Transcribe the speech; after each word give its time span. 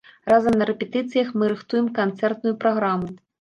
Разам 0.31 0.55
на 0.61 0.65
рэпетыцыях 0.69 1.27
мы 1.41 1.51
рыхтуем 1.53 1.91
канцэртную 1.99 2.55
праграму. 2.65 3.13